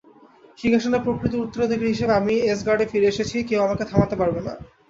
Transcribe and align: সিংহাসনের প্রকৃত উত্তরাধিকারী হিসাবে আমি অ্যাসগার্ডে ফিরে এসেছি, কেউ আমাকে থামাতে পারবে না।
সিংহাসনের 0.57 1.03
প্রকৃত 1.05 1.33
উত্তরাধিকারী 1.37 1.89
হিসাবে 1.91 2.13
আমি 2.19 2.33
অ্যাসগার্ডে 2.41 2.85
ফিরে 2.91 3.11
এসেছি, 3.13 3.37
কেউ 3.49 3.59
আমাকে 3.63 3.83
থামাতে 3.91 4.15
পারবে 4.21 4.39
না। 4.47 4.53